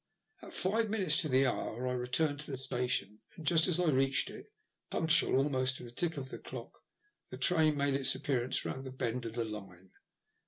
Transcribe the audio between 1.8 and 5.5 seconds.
I returned to the station, and, just as I reached it, punctual